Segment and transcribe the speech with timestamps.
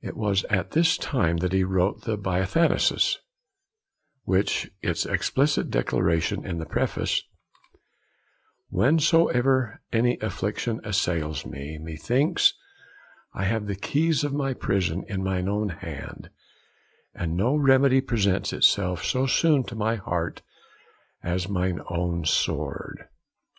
[0.00, 3.18] It was at this time that he wrote the Biathanatos,
[4.24, 7.22] with its explicit declaration in the preface:
[8.70, 12.54] 'Whensoever any affliction assails me, methinks
[13.34, 16.30] I have the keys of my prison in mine own hand,
[17.14, 20.40] and no remedy presents itself so soon to my heart
[21.22, 23.10] as mine own sword.'